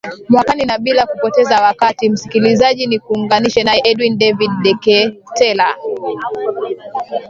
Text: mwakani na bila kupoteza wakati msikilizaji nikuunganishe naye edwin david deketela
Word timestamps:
mwakani 0.29 0.65
na 0.65 0.77
bila 0.77 1.05
kupoteza 1.05 1.61
wakati 1.61 2.09
msikilizaji 2.09 2.87
nikuunganishe 2.87 3.63
naye 3.63 3.81
edwin 3.83 4.17
david 4.17 4.51
deketela 4.63 5.75